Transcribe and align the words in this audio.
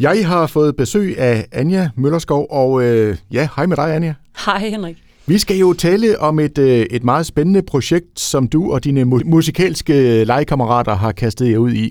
Jeg 0.00 0.26
har 0.28 0.46
fået 0.46 0.76
besøg 0.76 1.18
af 1.18 1.46
Anja 1.52 1.88
Møllerskov, 1.96 2.46
og 2.50 2.82
øh, 2.82 3.16
ja, 3.32 3.48
hej 3.56 3.66
med 3.66 3.76
dig, 3.76 3.94
Anja. 3.94 4.14
Hej, 4.46 4.58
Henrik. 4.68 4.96
Vi 5.26 5.38
skal 5.38 5.56
jo 5.56 5.72
tale 5.72 6.18
om 6.18 6.38
et, 6.38 6.58
øh, 6.58 6.86
et 6.90 7.04
meget 7.04 7.26
spændende 7.26 7.62
projekt, 7.62 8.20
som 8.20 8.48
du 8.48 8.72
og 8.72 8.84
dine 8.84 9.02
mu- 9.02 9.24
musikalske 9.24 10.24
legekammerater 10.24 10.94
har 10.94 11.12
kastet 11.12 11.50
jer 11.50 11.58
ud 11.58 11.72
i. 11.72 11.84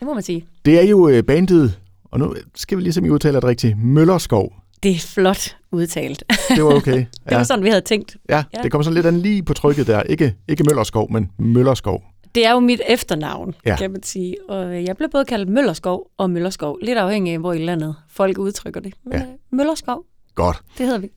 Det 0.00 0.06
må 0.06 0.14
man 0.14 0.22
sige. 0.22 0.44
Det 0.64 0.78
er 0.84 0.86
jo 0.88 1.08
øh, 1.08 1.22
bandet, 1.22 1.78
og 2.04 2.18
nu 2.18 2.34
skal 2.54 2.78
vi 2.78 2.82
ligesom 2.82 3.04
I 3.04 3.08
udtaler 3.10 3.40
det 3.40 3.48
rigtigt, 3.48 3.84
Møllerskov. 3.84 4.52
Det 4.82 4.90
er 4.90 4.98
flot 4.98 5.56
udtalt. 5.72 6.24
Det 6.48 6.64
var 6.64 6.74
okay. 6.74 6.96
det 6.96 7.06
ja. 7.30 7.36
var 7.36 7.42
sådan, 7.44 7.64
vi 7.64 7.68
havde 7.68 7.80
tænkt. 7.84 8.16
Ja, 8.28 8.42
ja, 8.56 8.62
det 8.62 8.70
kommer 8.70 8.82
sådan 8.82 8.94
lidt 8.94 9.06
an 9.06 9.18
lige 9.20 9.42
på 9.42 9.54
trykket 9.54 9.86
der. 9.86 10.02
Ikke, 10.02 10.34
ikke 10.48 10.64
Møllerskov, 10.64 11.12
men 11.12 11.28
Møllerskov. 11.38 12.02
Det 12.34 12.46
er 12.46 12.52
jo 12.52 12.60
mit 12.60 12.80
efternavn, 12.88 13.54
Ja. 13.66 13.76
kan 13.76 13.90
man 13.90 14.02
sige. 14.02 14.36
Og 14.48 14.84
jeg 14.84 14.96
blev 14.96 15.08
både 15.10 15.24
kaldt 15.24 15.48
Møllerskov 15.48 16.06
og 16.18 16.30
Møllerskov. 16.30 16.78
Lidt 16.82 16.98
afhængig 16.98 17.32
af, 17.32 17.38
hvor 17.38 17.52
i 17.52 17.58
landet 17.58 17.94
folk 18.10 18.38
udtrykker 18.38 18.80
det. 18.80 18.94
Men 19.04 19.12
Ja. 19.12 19.18
ja. 19.18 19.24
Møllerskov, 19.52 20.04
Godt. 20.34 20.60
det 20.78 20.86
hedder 20.86 21.00
vi. 21.00 21.08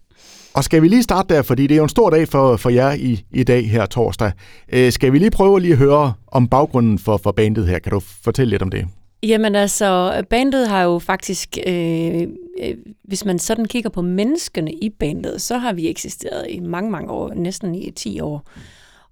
Og 0.54 0.64
skal 0.64 0.82
vi 0.82 0.88
lige 0.88 1.04
starte 1.04 1.36
der, 1.36 1.42
fordi 1.42 1.68
det 1.68 1.72
er 1.76 1.78
jo 1.78 1.84
en 1.84 1.90
stor 1.90 2.10
dag 2.10 2.28
for, 2.28 2.58
for 2.58 2.70
jer 2.70 2.92
i, 2.94 3.24
i 3.32 3.44
dag 3.44 3.70
her 3.70 3.86
torsdag. 3.86 4.32
Øh, 4.74 4.92
skal 4.92 5.14
vi 5.14 5.20
lige 5.20 5.32
prøve 5.32 5.56
at 5.56 5.62
lige 5.62 5.76
høre 5.76 6.14
om 6.28 6.48
baggrunden 6.48 7.00
for, 7.00 7.18
for 7.18 7.32
bandet 7.32 7.68
her? 7.68 7.80
Kan 7.80 7.92
du 7.92 8.00
fortælle 8.00 8.50
lidt 8.50 8.62
om 8.62 8.70
det? 8.70 8.86
Jamen 9.24 9.56
altså, 9.56 10.24
bandet 10.30 10.68
har 10.68 10.84
jo 10.84 11.00
faktisk, 11.00 11.58
øh, 11.68 12.22
øh, 12.62 12.76
hvis 13.04 13.26
man 13.26 13.40
sådan 13.40 13.66
kigger 13.66 13.90
på 13.90 14.02
menneskene 14.02 14.72
i 14.74 14.90
bandet, 15.00 15.42
så 15.42 15.58
har 15.58 15.74
vi 15.74 15.90
eksisteret 15.90 16.46
i 16.50 16.60
mange, 16.60 16.92
mange 16.92 17.12
år, 17.12 17.34
næsten 17.34 17.76
i 17.76 17.92
10 17.92 18.20
år. 18.20 18.48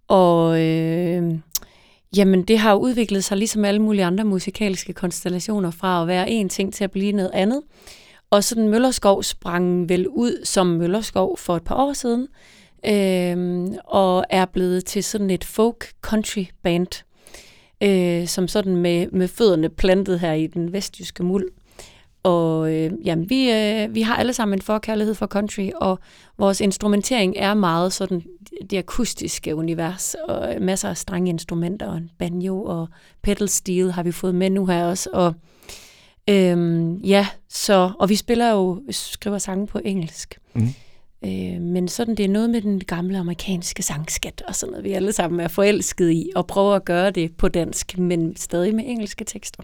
Og 0.08 0.62
øh, 0.62 1.34
jamen, 2.16 2.44
det 2.44 2.60
har 2.60 2.72
jo 2.72 2.78
udviklet 2.78 3.24
sig 3.24 3.38
ligesom 3.38 3.66
alle 3.66 3.82
mulige 3.82 4.06
andre 4.06 4.24
musikalske 4.24 4.94
konstellationer 4.94 5.72
fra 5.72 6.02
at 6.02 6.08
være 6.08 6.30
en 6.30 6.50
ting 6.50 6.74
til 6.74 6.84
at 6.84 6.92
blive 6.92 7.12
noget 7.12 7.32
andet. 7.34 7.62
Og 8.30 8.44
sådan 8.44 8.70
Møllerskov 8.70 9.24
sprang 9.24 9.90
vel 9.90 10.08
ud 10.08 10.46
som 10.46 10.68
Møllerskov 10.68 11.38
for 11.38 11.56
et 11.56 11.64
par 11.64 11.76
år 11.76 11.94
siden, 11.94 12.28
øh, 12.86 13.68
og 13.86 14.26
er 14.30 14.46
blevet 14.46 14.86
til 14.86 15.04
sådan 15.04 15.30
et 15.30 15.44
folk 15.44 15.92
country 16.02 16.46
band, 16.64 17.04
øh, 17.84 18.28
som 18.28 18.48
sådan 18.48 18.76
med, 18.76 19.08
med 19.12 19.28
fødderne 19.28 19.70
plantet 19.70 20.20
her 20.20 20.34
i 20.34 20.48
den 20.48 20.74
vestjyske 20.74 21.24
muld. 21.24 21.50
Og 22.24 22.74
øh, 22.74 22.92
jamen, 23.04 23.30
vi, 23.30 23.52
øh, 23.52 23.96
vi 23.96 24.02
har 24.02 24.16
alle 24.16 24.34
sammen 24.34 24.58
en 24.58 24.62
forkærlighed 24.62 25.16
for 25.16 25.28
country, 25.28 25.70
og 25.76 26.00
vores 26.38 26.62
instrumentering 26.62 27.34
er 27.38 27.54
meget 27.54 27.94
sådan 27.94 28.24
det 28.70 28.78
akustiske 28.78 29.56
univers, 29.56 30.16
og 30.28 30.62
masser 30.62 30.90
af 30.90 30.98
strenge 30.98 31.30
instrumenter, 31.30 31.88
og 31.88 31.98
en 31.98 32.10
banjo 32.20 32.64
og 32.64 32.88
pedal 33.22 33.50
steel 33.50 33.92
har 33.92 34.04
vi 34.04 34.12
fået 34.12 34.36
med 34.36 34.50
nu 34.50 34.66
her 34.66 34.86
også. 34.86 35.10
Og 35.14 35.34
øhm, 36.30 36.96
ja, 36.98 37.28
så, 37.50 37.92
og 38.00 38.10
vi 38.10 38.16
spiller 38.16 38.52
jo, 38.52 38.82
skriver 38.90 39.38
sange 39.38 39.68
på 39.68 39.80
engelsk. 39.86 40.40
Mhm. 40.54 40.68
Øh, 41.26 41.62
men 41.62 41.88
sådan, 41.88 42.16
det 42.16 42.26
er 42.26 42.30
noget 42.30 42.50
med 42.50 42.62
den 42.62 42.80
gamle 42.80 43.18
amerikanske 43.18 43.84
sangskat 43.84 44.44
og 44.48 44.56
sådan 44.56 44.72
noget, 44.72 44.84
vi 44.84 44.92
alle 44.92 45.14
sammen 45.14 45.40
er 45.40 45.48
forelsket 45.48 46.12
i, 46.12 46.32
og 46.36 46.48
prøver 46.48 46.76
at 46.76 46.86
gøre 46.86 47.12
det 47.12 47.38
på 47.38 47.48
dansk, 47.48 47.98
men 47.98 48.36
stadig 48.36 48.76
med 48.76 48.84
engelske 48.88 49.26
tekster. 49.26 49.64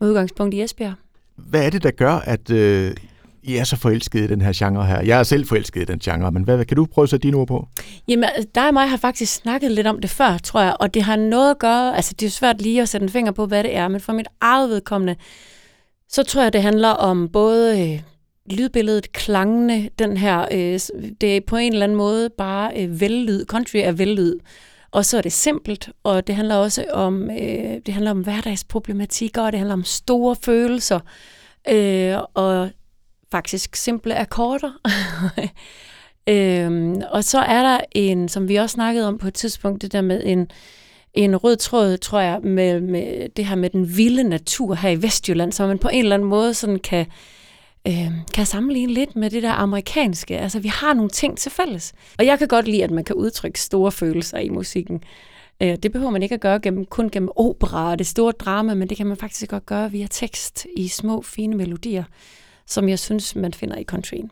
Med 0.00 0.08
udgangspunkt 0.08 0.54
i 0.54 0.62
Esbjerg. 0.62 0.94
Hvad 1.36 1.66
er 1.66 1.70
det, 1.70 1.82
der 1.82 1.90
gør, 1.90 2.12
at 2.12 2.50
øh, 2.50 2.94
i 3.42 3.56
er 3.56 3.64
så 3.64 3.76
forelsket 3.76 4.20
i 4.20 4.26
den 4.26 4.40
her 4.40 4.52
genre 4.54 4.86
her? 4.86 5.00
Jeg 5.00 5.18
er 5.18 5.22
selv 5.22 5.46
forelsket 5.46 5.82
i 5.82 5.84
den 5.84 5.98
genre, 5.98 6.30
men 6.30 6.42
hvad, 6.42 6.64
kan 6.64 6.76
du 6.76 6.86
prøve 6.86 7.02
at 7.02 7.08
sætte 7.08 7.22
dine 7.22 7.36
ord 7.36 7.46
på? 7.46 7.68
Jamen, 8.08 8.24
øh, 8.38 8.44
dig 8.54 8.68
og 8.68 8.74
mig 8.74 8.88
har 8.90 8.96
faktisk 8.96 9.34
snakket 9.34 9.70
lidt 9.70 9.86
om 9.86 10.00
det 10.00 10.10
før, 10.10 10.38
tror 10.38 10.60
jeg, 10.60 10.76
og 10.80 10.94
det 10.94 11.02
har 11.02 11.16
noget 11.16 11.50
at 11.50 11.58
gøre, 11.58 11.96
altså 11.96 12.14
det 12.20 12.26
er 12.26 12.30
svært 12.30 12.62
lige 12.62 12.82
at 12.82 12.88
sætte 12.88 13.04
en 13.04 13.10
finger 13.10 13.32
på, 13.32 13.46
hvad 13.46 13.64
det 13.64 13.76
er, 13.76 13.88
men 13.88 14.00
for 14.00 14.12
mit 14.12 14.28
eget 14.40 14.70
vedkommende, 14.70 15.16
så 16.08 16.22
tror 16.22 16.42
jeg, 16.42 16.52
det 16.52 16.62
handler 16.62 16.88
om 16.88 17.28
både 17.28 17.82
øh, 17.82 18.02
lydbilledet, 18.50 19.12
klangene, 19.12 19.88
den 19.98 20.16
her, 20.16 20.46
øh, 20.52 20.80
det 21.20 21.36
er 21.36 21.40
på 21.46 21.56
en 21.56 21.72
eller 21.72 21.84
anden 21.84 21.98
måde 21.98 22.30
bare 22.38 22.72
øh, 22.76 23.00
vellyd, 23.00 23.44
country 23.44 23.76
er 23.76 23.92
vellyd, 23.92 24.38
og 24.90 25.04
så 25.04 25.18
er 25.18 25.22
det 25.22 25.32
simpelt, 25.32 25.90
og 26.02 26.26
det 26.26 26.34
handler 26.34 26.56
også 26.56 26.84
om, 26.92 27.30
øh, 27.30 27.80
det 27.86 27.94
handler 27.94 28.10
om 28.10 28.20
hverdagsproblematikker, 28.20 29.42
og 29.42 29.52
det 29.52 29.58
handler 29.58 29.74
om 29.74 29.84
store 29.84 30.36
følelser, 30.42 31.00
øh, 31.68 32.16
og 32.34 32.70
faktisk 33.32 33.76
simple 33.76 34.18
akkorder. 34.18 34.72
øhm, 36.34 37.02
og 37.10 37.24
så 37.24 37.38
er 37.38 37.62
der 37.62 37.80
en, 37.92 38.28
som 38.28 38.48
vi 38.48 38.56
også 38.56 38.74
snakkede 38.74 39.08
om 39.08 39.18
på 39.18 39.28
et 39.28 39.34
tidspunkt, 39.34 39.82
det 39.82 39.92
der 39.92 40.00
med 40.00 40.22
en, 40.24 40.50
en 41.14 41.36
rød 41.36 41.56
tråd, 41.56 41.96
tror 41.96 42.20
jeg, 42.20 42.40
med, 42.42 42.80
med 42.80 43.28
det 43.36 43.46
her 43.46 43.56
med 43.56 43.70
den 43.70 43.96
vilde 43.96 44.24
natur 44.24 44.74
her 44.74 44.90
i 44.90 45.02
Vestjylland, 45.02 45.52
så 45.52 45.66
man 45.66 45.78
på 45.78 45.88
en 45.88 46.02
eller 46.02 46.14
anden 46.14 46.28
måde 46.28 46.54
sådan 46.54 46.78
kan, 46.78 47.06
øh, 47.88 48.10
kan 48.34 48.46
sammenligne 48.46 48.92
lidt 48.92 49.16
med 49.16 49.30
det 49.30 49.42
der 49.42 49.52
amerikanske. 49.52 50.38
Altså, 50.38 50.58
vi 50.60 50.68
har 50.68 50.94
nogle 50.94 51.10
ting 51.10 51.38
til 51.38 51.50
fælles. 51.50 51.92
Og 52.18 52.26
jeg 52.26 52.38
kan 52.38 52.48
godt 52.48 52.68
lide, 52.68 52.84
at 52.84 52.90
man 52.90 53.04
kan 53.04 53.16
udtrykke 53.16 53.60
store 53.60 53.92
følelser 53.92 54.38
i 54.38 54.48
musikken. 54.48 55.02
Øh, 55.62 55.76
det 55.82 55.92
behøver 55.92 56.10
man 56.10 56.22
ikke 56.22 56.34
at 56.34 56.40
gøre 56.40 56.60
gennem, 56.60 56.84
kun 56.84 57.10
gennem 57.10 57.30
opera 57.36 57.90
og 57.90 57.98
det 57.98 58.06
store 58.06 58.32
drama, 58.32 58.74
men 58.74 58.88
det 58.88 58.96
kan 58.96 59.06
man 59.06 59.16
faktisk 59.16 59.50
godt 59.50 59.66
gøre 59.66 59.90
via 59.90 60.06
tekst 60.10 60.66
i 60.76 60.88
små, 60.88 61.22
fine 61.22 61.56
melodier, 61.56 62.04
som 62.72 62.88
jeg 62.88 62.98
synes, 62.98 63.36
man 63.36 63.54
finder 63.54 63.76
i 63.76 63.84
countryen. 63.84 64.30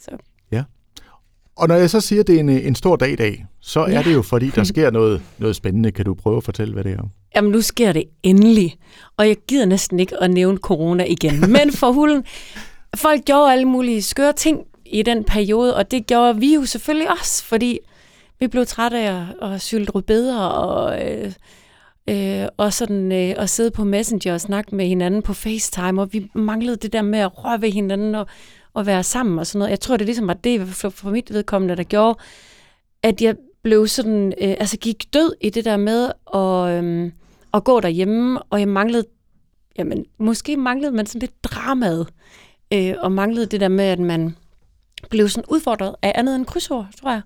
Så 0.00 0.10
Og 1.58 1.68
når 1.68 1.74
jeg 1.74 1.90
så 1.90 2.00
siger, 2.00 2.20
at 2.20 2.26
det 2.26 2.34
er 2.36 2.40
en, 2.40 2.48
øh, 2.48 2.66
en 2.66 2.74
stor 2.74 2.96
dag 2.96 3.10
i 3.12 3.16
dag, 3.16 3.46
så 3.60 3.80
er 3.80 3.90
Ja. 3.90 4.02
det 4.02 4.14
jo 4.14 4.22
fordi, 4.22 4.50
der 4.50 4.64
sker 4.74 4.90
noget, 4.90 5.22
noget 5.38 5.56
spændende. 5.56 5.92
Kan 5.92 6.04
du 6.04 6.14
prøve 6.14 6.36
at 6.36 6.44
fortælle, 6.44 6.74
hvad 6.74 6.84
det 6.84 6.92
er? 6.92 7.02
Jamen, 7.36 7.50
nu 7.52 7.60
sker 7.60 7.92
det 7.92 8.04
endelig. 8.22 8.76
Og 9.16 9.28
jeg 9.28 9.36
gider 9.48 9.64
næsten 9.66 10.00
ikke 10.00 10.22
at 10.22 10.30
nævne 10.30 10.58
corona 10.58 11.04
igen. 11.04 11.40
Men 11.56 11.72
for 11.72 11.92
hulen, 11.92 12.24
folk 12.96 13.24
gjorde 13.24 13.52
alle 13.52 13.64
mulige 13.64 14.02
skøre 14.02 14.32
ting 14.32 14.60
i 14.86 15.02
den 15.02 15.24
periode, 15.24 15.76
og 15.76 15.90
det 15.90 16.06
gjorde 16.06 16.40
vi 16.40 16.54
jo 16.54 16.64
selvfølgelig 16.64 17.10
også, 17.20 17.44
fordi 17.44 17.78
vi 18.40 18.46
blev 18.46 18.66
trætte 18.66 18.98
af 18.98 19.26
at, 19.42 19.52
at 19.52 19.60
sylte 19.60 19.90
rødbeder 19.92 20.38
og, 20.38 21.06
øh, 21.10 21.32
øh, 22.08 22.48
og 22.56 22.72
sådan 22.72 23.12
øh, 23.12 23.34
at 23.36 23.50
sidde 23.50 23.70
på 23.70 23.84
Messenger 23.84 24.34
og 24.34 24.40
snakke 24.40 24.74
med 24.74 24.86
hinanden 24.86 25.22
på 25.22 25.32
FaceTime, 25.32 26.00
og 26.00 26.12
vi 26.12 26.30
manglede 26.34 26.76
det 26.76 26.92
der 26.92 27.02
med 27.02 27.18
at 27.18 27.44
røre 27.44 27.62
ved 27.62 27.70
hinanden 27.70 28.14
og, 28.14 28.26
og 28.74 28.86
være 28.86 29.02
sammen 29.02 29.38
og 29.38 29.46
sådan 29.46 29.58
noget. 29.58 29.70
Jeg 29.70 29.80
tror, 29.80 29.96
det 29.96 30.06
ligesom 30.06 30.26
var 30.26 30.34
det 30.34 30.68
for, 30.68 30.88
for 30.88 31.10
mit 31.10 31.32
vedkommende, 31.32 31.76
der 31.76 31.82
gjorde, 31.82 32.18
at 33.02 33.22
jeg 33.22 33.36
blev 33.62 33.86
sådan, 33.86 34.32
øh, 34.40 34.54
altså 34.58 34.78
gik 34.78 35.04
død 35.14 35.32
i 35.40 35.50
det 35.50 35.64
der 35.64 35.76
med 35.76 36.10
at, 36.34 36.84
øh, 36.84 37.12
at 37.54 37.64
gå 37.64 37.80
derhjemme, 37.80 38.42
og 38.42 38.60
jeg 38.60 38.68
manglede, 38.68 39.04
jamen 39.78 40.04
måske 40.18 40.56
manglede 40.56 40.92
man 40.92 41.06
sådan 41.06 41.20
lidt 41.20 41.44
dramaet, 41.44 42.08
øh, 42.72 42.94
og 42.98 43.12
manglede 43.12 43.46
det 43.46 43.60
der 43.60 43.68
med, 43.68 43.84
at 43.84 43.98
man 43.98 44.36
blev 45.10 45.28
sådan 45.28 45.44
udfordret 45.48 45.94
af 46.02 46.12
andet 46.14 46.36
end 46.36 46.46
krydsord, 46.46 46.86
tror 47.00 47.10
jeg, 47.10 47.20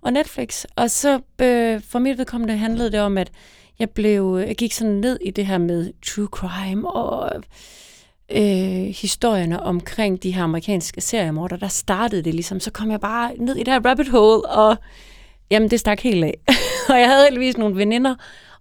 og 0.00 0.12
Netflix. 0.12 0.64
Og 0.76 0.90
så 0.90 1.20
øh, 1.38 1.80
for 1.82 1.98
mit 1.98 2.18
vedkommende 2.18 2.56
handlede 2.56 2.92
det 2.92 3.00
om, 3.00 3.18
at 3.18 3.30
jeg 3.80 3.90
blev, 3.90 4.44
jeg 4.46 4.56
gik 4.56 4.72
sådan 4.72 4.92
ned 4.92 5.18
i 5.24 5.30
det 5.30 5.46
her 5.46 5.58
med 5.58 5.92
true 6.06 6.26
crime 6.26 6.90
og 6.90 7.42
øh, 8.32 8.94
historierne 9.00 9.62
omkring 9.62 10.22
de 10.22 10.30
her 10.30 10.42
amerikanske 10.42 11.00
seriemorder, 11.00 11.56
der 11.56 11.68
startede 11.68 12.22
det 12.22 12.34
ligesom. 12.34 12.60
Så 12.60 12.70
kom 12.70 12.90
jeg 12.90 13.00
bare 13.00 13.32
ned 13.38 13.56
i 13.56 13.62
det 13.62 13.72
her 13.72 13.80
rabbit 13.84 14.08
hole, 14.08 14.48
og 14.48 14.76
jamen, 15.50 15.70
det 15.70 15.80
stak 15.80 16.00
helt 16.00 16.24
af. 16.24 16.34
og 16.90 17.00
jeg 17.00 17.08
havde 17.08 17.24
heldigvis 17.24 17.58
nogle 17.58 17.76
veninder, 17.76 18.14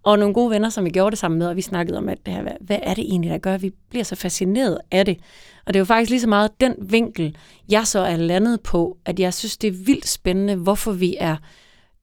og 0.04 0.20
nogle 0.20 0.34
gode 0.34 0.50
venner, 0.52 0.70
som 0.70 0.86
vi 0.86 0.90
gjorde 0.90 1.12
det 1.12 1.20
sammen 1.20 1.40
med, 1.40 1.48
og 1.48 1.56
vi 1.56 1.62
snakkede 1.62 1.98
om, 1.98 2.10
at 2.10 2.18
det 2.26 2.34
her, 2.34 2.44
hvad, 2.62 2.80
er 2.84 2.94
det 2.94 3.04
egentlig, 3.04 3.32
der 3.32 3.38
gør, 3.38 3.54
at 3.54 3.62
vi 3.62 3.72
bliver 3.90 4.04
så 4.04 4.16
fascineret 4.16 4.78
af 4.92 5.06
det. 5.06 5.18
Og 5.66 5.74
det 5.74 5.76
er 5.76 5.80
jo 5.82 5.86
faktisk 5.86 6.10
lige 6.10 6.22
så 6.22 6.30
meget 6.30 6.62
den 6.62 6.76
vinkel, 6.80 7.38
jeg 7.70 7.88
så 7.88 8.00
er 8.00 8.16
landet 8.16 8.62
på, 8.62 8.98
at 9.06 9.20
jeg 9.20 9.34
synes, 9.34 9.58
det 9.58 9.68
er 9.68 9.84
vildt 9.86 10.08
spændende, 10.08 10.56
hvorfor 10.56 10.92
vi 10.92 11.16
er 11.20 11.36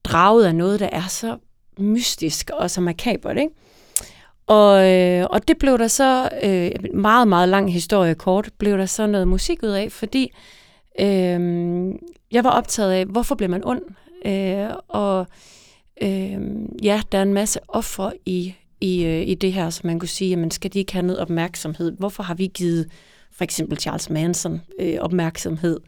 draget 0.03 0.45
af 0.45 0.55
noget, 0.55 0.79
der 0.79 0.89
er 0.91 1.07
så 1.07 1.37
mystisk 1.79 2.49
og 2.53 2.71
så 2.71 2.81
makabert, 2.81 3.37
ikke? 3.37 3.53
Og, 4.47 4.93
øh, 4.93 5.27
og 5.29 5.47
det 5.47 5.57
blev 5.57 5.77
der 5.77 5.87
så, 5.87 6.29
øh, 6.43 6.71
meget, 6.93 7.27
meget 7.27 7.49
lang 7.49 7.73
historie 7.73 8.15
kort, 8.15 8.49
blev 8.57 8.77
der 8.77 8.85
så 8.85 9.07
noget 9.07 9.27
musik 9.27 9.63
ud 9.63 9.69
af, 9.69 9.91
fordi 9.91 10.31
øh, 10.99 11.39
jeg 12.31 12.43
var 12.43 12.49
optaget 12.49 12.91
af, 12.91 13.05
hvorfor 13.05 13.35
bliver 13.35 13.49
man 13.49 13.65
ond? 13.65 13.81
Øh, 14.25 14.69
og 14.87 15.27
øh, 16.01 16.39
ja, 16.83 17.01
der 17.11 17.17
er 17.17 17.21
en 17.21 17.33
masse 17.33 17.59
ofre 17.67 18.11
i, 18.25 18.55
i, 18.81 19.05
øh, 19.05 19.27
i 19.27 19.33
det 19.33 19.53
her, 19.53 19.69
så 19.69 19.81
man 19.83 19.99
kunne 19.99 20.09
sige, 20.09 20.29
jamen 20.29 20.51
skal 20.51 20.73
de 20.73 20.79
ikke 20.79 20.93
have 20.93 21.05
noget 21.05 21.21
opmærksomhed? 21.21 21.91
Hvorfor 21.91 22.23
har 22.23 22.33
vi 22.33 22.51
givet 22.53 22.89
for 23.31 23.43
eksempel 23.43 23.79
Charles 23.79 24.09
Manson 24.09 24.61
øh, 24.79 24.97
opmærksomhed? 24.99 25.79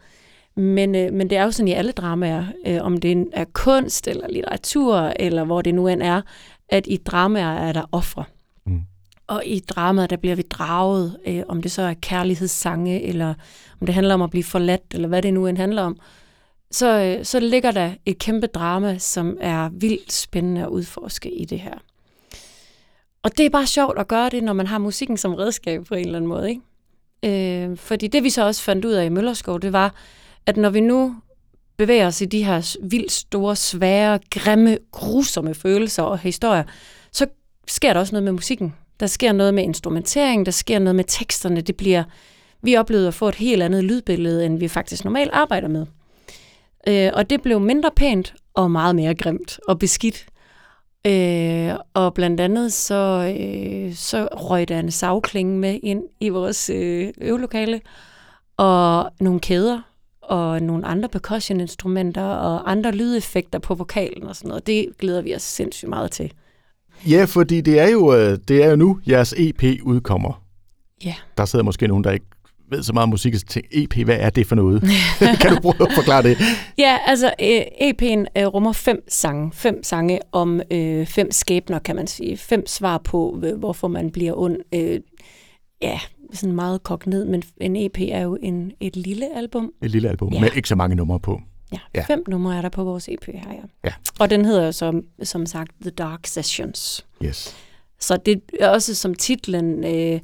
Men, 0.60 0.96
øh, 0.96 1.14
men 1.14 1.30
det 1.30 1.38
er 1.38 1.44
jo 1.44 1.52
sådan 1.52 1.68
i 1.68 1.74
alle 1.74 1.92
dramaer, 1.92 2.46
øh, 2.68 2.78
om 2.82 2.98
det 2.98 3.28
er 3.34 3.46
kunst 3.54 4.08
eller 4.08 4.28
litteratur, 4.28 4.98
eller 4.98 5.44
hvor 5.44 5.62
det 5.62 5.76
nu 5.76 5.88
end 5.88 6.04
er, 6.04 6.22
at 6.70 6.88
i 6.88 6.98
dramaer 6.98 7.58
er 7.58 7.72
der 7.72 7.90
ofre. 7.92 8.24
Mm. 8.66 8.82
Og 9.28 9.44
i 9.46 9.60
dramaet, 9.60 10.10
der 10.10 10.16
bliver 10.16 10.36
vi 10.36 10.42
draget, 10.42 11.18
øh, 11.28 11.44
om 11.48 11.62
det 11.62 11.72
så 11.72 11.82
er 11.82 11.94
kærlighedssange, 11.94 13.04
eller 13.04 13.34
om 13.82 13.86
det 13.86 13.96
handler 13.96 14.14
om 14.14 14.22
at 14.22 14.30
blive 14.30 14.44
forladt, 14.44 14.94
eller 14.94 15.08
hvad 15.08 15.22
det 15.22 15.34
nu 15.34 15.48
end 15.48 15.58
handler 15.58 15.82
om. 15.82 15.98
Så, 16.72 17.00
øh, 17.00 17.26
så 17.26 17.40
ligger 17.40 17.72
der 17.72 17.92
et 18.06 18.20
kæmpe 18.20 18.48
drama, 18.48 18.98
som 18.98 19.38
er 19.42 19.70
vildt 19.70 20.12
spændende 20.12 20.62
at 20.62 20.68
udforske 20.68 21.32
i 21.32 21.46
det 21.46 21.60
her. 21.60 21.78
Og 23.24 23.38
det 23.38 23.46
er 23.46 23.50
bare 23.50 23.68
sjovt 23.68 24.00
at 24.00 24.08
gøre 24.08 24.30
det, 24.30 24.44
når 24.44 24.54
man 24.54 24.68
har 24.68 24.78
musikken 24.78 25.18
som 25.18 25.34
redskab 25.34 25.86
på 25.86 25.96
en 25.96 26.06
eller 26.06 26.20
anden 26.20 26.30
måde, 26.30 26.50
ikke? 26.50 26.62
Øh, 27.24 27.78
fordi 27.78 28.08
det 28.08 28.24
vi 28.24 28.30
så 28.30 28.46
også 28.46 28.64
fandt 28.64 28.86
ud 28.86 28.92
af 28.92 29.06
i 29.06 29.10
Møllerskov, 29.10 29.62
det 29.62 29.74
var, 29.74 29.94
at 30.46 30.58
når 30.58 30.70
vi 30.70 30.80
nu 30.80 31.16
bevæger 31.78 32.08
os 32.08 32.22
i 32.22 32.26
de 32.26 32.44
her 32.44 32.78
vildt 32.84 33.12
store, 33.12 33.56
svære, 33.56 34.20
grimme, 34.30 34.78
grusomme 34.92 35.56
følelser 35.56 36.04
og 36.04 36.20
historier, 36.20 36.64
så 37.12 37.28
sker 37.68 37.94
der 37.94 38.00
også 38.00 38.14
noget 38.14 38.24
med 38.24 38.32
musikken. 38.32 38.76
Der 39.00 39.08
sker 39.08 39.32
noget 39.32 39.54
med 39.54 39.64
instrumentering, 39.64 40.46
der 40.46 40.52
sker 40.52 40.80
noget 40.80 40.96
med 40.96 41.04
teksterne. 41.08 41.62
Det 41.62 41.78
bliver, 41.78 42.04
vi 42.62 42.76
oplevede 42.76 43.08
at 43.08 43.14
få 43.14 43.28
et 43.28 43.36
helt 43.36 43.64
andet 43.64 43.84
lydbillede, 43.84 44.46
end 44.46 44.60
vi 44.60 44.68
faktisk 44.68 45.04
normalt 45.04 45.32
arbejder 45.34 45.68
med. 45.68 45.86
Øh, 46.88 47.12
og 47.14 47.30
det 47.30 47.42
blev 47.42 47.60
mindre 47.60 47.92
pænt 47.96 48.34
og 48.54 48.72
meget 48.72 48.96
mere 48.96 49.16
grimt 49.16 49.60
og 49.68 49.80
beskidt. 49.80 50.26
Øh, 51.08 51.74
og 51.94 52.14
blandt 52.14 52.42
andet 52.42 52.74
så, 52.74 53.34
øh, 53.40 53.94
så 53.96 54.28
røg 54.32 54.68
der 54.68 54.80
en 54.80 54.92
savklinge 54.92 55.58
med 55.58 55.80
ind 55.84 56.04
i 56.20 56.30
vores 56.30 56.70
øh, 56.70 57.14
øvelokale, 57.22 57.82
og 58.58 59.12
nogle 59.20 59.40
kæder, 59.40 59.82
og 60.30 60.62
nogle 60.62 60.86
andre 60.86 61.10
percussion-instrumenter, 61.10 62.24
og 62.24 62.72
andre 62.72 62.92
lydeffekter 62.92 63.60
på 63.60 63.76
vokalen 63.76 64.28
og 64.28 64.36
sådan 64.36 64.50
noget. 64.50 64.68
Det 64.68 64.88
glæder 65.00 65.22
vi 65.22 65.36
os 65.36 65.42
sindssygt 65.42 65.90
meget 65.90 66.12
til. 66.12 66.32
Ja, 67.10 67.26
fordi 67.26 67.62
det 67.62 67.80
er 67.80 67.90
jo, 67.90 68.16
øh, 68.16 68.38
det 68.48 68.64
er 68.64 68.70
jo 68.70 68.76
nu, 68.76 69.00
jeres 69.10 69.34
EP 69.38 69.64
udkommer. 69.84 70.44
Ja. 71.06 71.16
Der 71.38 71.46
sidder 71.46 71.66
måske 71.66 71.88
nogen, 71.88 72.04
der 72.04 72.12
ikke 72.12 72.26
ved 72.72 72.84
så 72.84 72.94
meget 72.94 73.04
om 73.04 73.10
musik, 73.10 73.36
så 73.36 73.62
EP, 73.72 73.98
hvad 73.98 74.18
er 74.20 74.30
det 74.30 74.48
for 74.48 74.56
noget? 74.56 74.82
kan 75.42 75.56
du 75.56 75.62
prøve 75.62 75.90
at 75.90 75.96
forklare 75.96 76.24
det? 76.24 76.38
Ja, 76.78 76.98
altså 77.06 77.34
EP'en 77.82 78.42
øh, 78.42 78.48
rummer 78.48 78.74
fem 78.74 79.04
sange. 79.08 79.52
Fem 79.54 79.84
sange 79.84 80.20
om 80.32 80.62
øh, 80.72 81.08
fem 81.08 81.32
skæbner, 81.32 81.80
kan 81.80 81.96
man 81.96 82.08
sige. 82.08 82.38
Fem 82.38 82.68
svar 82.68 82.98
på, 82.98 83.44
hvorfor 83.58 83.88
man 83.88 84.12
bliver 84.12 84.34
ond. 84.40 84.58
Øh, 84.74 85.00
ja, 85.82 86.00
sådan 86.34 86.56
meget 86.56 86.84
kogt 86.84 87.08
ned, 87.08 87.26
men 87.26 87.44
en 87.62 87.76
EP 87.76 87.98
er 88.00 88.22
jo 88.22 88.38
en, 88.42 88.72
et 88.80 88.96
lille 88.96 89.38
album. 89.38 89.74
Et 89.82 89.92
lille 89.92 90.10
album, 90.10 90.34
ja. 90.34 90.42
med 90.42 90.50
ikke 90.56 90.70
så 90.70 90.76
mange 90.76 90.96
numre 90.96 91.20
på. 91.20 91.42
Ja, 91.72 91.78
ja, 91.96 92.06
fem 92.08 92.24
numre 92.28 92.58
er 92.58 92.62
der 92.62 92.70
på 92.70 92.84
vores 92.84 93.10
EP 93.10 93.26
her, 93.26 93.54
ja. 93.54 93.62
ja. 93.86 93.94
Og 94.20 94.30
den 94.30 94.46
hedder 94.46 94.72
som, 94.72 95.04
som 95.24 95.46
sagt 95.46 95.72
The 95.82 95.90
Dark 95.90 96.28
Sessions. 96.28 97.06
Yes. 97.24 97.56
Så 98.00 98.18
det 98.18 98.42
er 98.60 98.70
også 98.70 98.96
som 98.96 99.14
titlen 99.14 99.84
øh, 99.84 100.20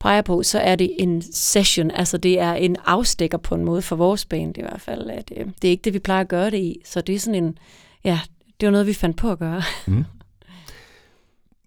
peger 0.00 0.22
på, 0.22 0.42
så 0.42 0.58
er 0.58 0.76
det 0.76 0.90
en 0.98 1.22
session, 1.32 1.90
altså 1.90 2.18
det 2.18 2.40
er 2.40 2.52
en 2.52 2.76
afstikker 2.84 3.38
på 3.38 3.54
en 3.54 3.64
måde 3.64 3.82
for 3.82 3.96
vores 3.96 4.24
band 4.24 4.58
i 4.58 4.60
hvert 4.60 4.80
fald. 4.80 5.10
At, 5.10 5.32
øh, 5.36 5.46
det 5.62 5.68
er 5.68 5.72
ikke 5.72 5.82
det, 5.82 5.94
vi 5.94 5.98
plejer 5.98 6.20
at 6.20 6.28
gøre 6.28 6.50
det 6.50 6.58
i, 6.58 6.80
så 6.84 7.00
det 7.00 7.14
er 7.14 7.18
sådan 7.18 7.44
en, 7.44 7.58
ja, 8.04 8.20
det 8.60 8.66
var 8.66 8.70
noget, 8.70 8.86
vi 8.86 8.92
fandt 8.92 9.16
på 9.16 9.30
at 9.30 9.38
gøre. 9.38 9.62
Mm. 9.86 10.04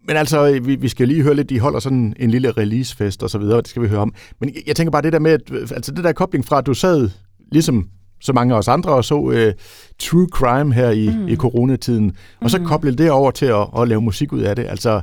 Men 0.08 0.18
altså, 0.18 0.60
vi, 0.64 0.76
vi 0.76 0.88
skal 0.88 1.08
lige 1.08 1.24
høre 1.24 1.36
lidt, 1.36 1.50
de 1.50 1.60
holder 1.60 1.80
sådan 1.80 2.16
en 2.20 2.32
lille 2.32 2.52
releasefest 2.52 3.24
og 3.24 3.30
så 3.30 3.38
videre, 3.38 3.58
det 3.58 3.68
skal 3.68 3.82
vi 3.82 3.88
høre 3.88 4.00
om. 4.00 4.14
Men 4.40 4.56
jeg, 4.68 4.76
tænker 4.76 4.92
bare 4.92 5.02
det 5.02 5.14
der 5.14 5.20
med, 5.20 5.32
at, 5.32 5.42
altså 5.72 5.92
det 5.92 6.04
der 6.04 6.12
kobling 6.12 6.46
fra, 6.46 6.58
at 6.58 6.66
du 6.66 6.74
sad 6.74 7.10
ligesom 7.52 7.90
så 8.22 8.34
mange 8.34 8.54
af 8.54 8.58
os 8.58 8.68
andre 8.68 8.92
og 8.92 9.06
så 9.06 9.16
uh, 9.16 9.52
true 10.00 10.28
crime 10.32 10.74
her 10.74 10.90
i, 10.90 11.10
mm. 11.10 11.28
i 11.28 11.36
coronatiden, 11.36 12.18
og 12.42 12.50
så 12.50 12.58
mm. 12.58 12.66
koblede 12.66 12.98
det 12.98 13.12
over 13.12 13.32
til 13.32 13.46
at, 13.46 13.68
at 13.78 13.88
lave 13.88 14.02
musik 14.02 14.34
ud 14.34 14.42
af 14.42 14.56
det. 14.56 14.66
Altså, 14.70 15.02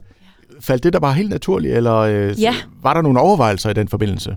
faldt 0.61 0.85
det 0.85 0.93
der 0.93 1.01
bare 1.01 1.15
helt 1.15 1.31
naturligt, 1.31 1.75
eller 1.75 2.31
uh, 2.31 2.43
ja. 2.43 2.55
var 2.83 2.95
der 2.95 3.03
nogle 3.03 3.21
overvejelser 3.21 3.71
i 3.71 3.75
den 3.75 3.89
forbindelse? 3.89 4.37